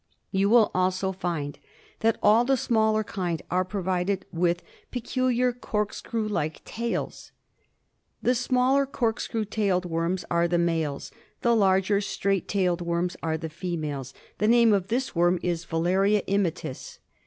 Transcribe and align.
You 0.31 0.49
will 0.49 0.71
also 0.73 1.11
find 1.11 1.59
that 1.99 2.17
all 2.23 2.43
tht 2.43 2.57
smaller 2.57 3.03
kind 3.03 3.39
are 3.51 3.63
provided 3.63 4.25
with 4.33 4.63
peculiar 4.89 5.53
corkscrew 5.53 6.27
liki 6.27 6.63
tails. 6.65 7.31
The 8.19 8.33
smaller 8.33 8.87
corkscrew 8.87 9.45
tailed 9.45 9.85
worms 9.85 10.25
are 10.31 10.47
tht 10.47 10.59
males; 10.59 11.11
the 11.41 11.55
larger 11.55 12.01
straight 12.01 12.47
tailed 12.47 12.81
worms 12.81 13.15
are 13.21 13.37
the 13.37 13.47
females; 13.47 14.15
The 14.39 14.47
name 14.47 14.73
of 14.73 14.87
this 14.87 15.15
worm 15.15 15.37
is 15.43 15.63
Filarta 15.65 16.23
immitis. 16.27 16.97